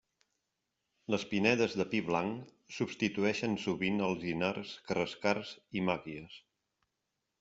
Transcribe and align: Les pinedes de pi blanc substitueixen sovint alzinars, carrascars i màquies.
Les 1.15 1.25
pinedes 1.33 1.75
de 1.81 1.85
pi 1.91 1.99
blanc 2.07 2.49
substitueixen 2.77 3.53
sovint 3.67 4.01
alzinars, 4.07 4.73
carrascars 4.89 5.53
i 5.81 5.85
màquies. 5.91 6.41